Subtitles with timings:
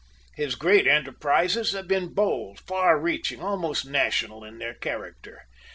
[0.33, 5.43] His great enterprises have been bold, far reaching, almost national in their character.